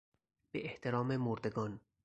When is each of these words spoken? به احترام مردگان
به 0.51 0.65
احترام 0.65 1.17
مردگان 1.17 1.79